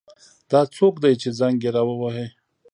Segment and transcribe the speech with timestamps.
[0.51, 2.27] دا څوک ده چې زنګ یې را وهي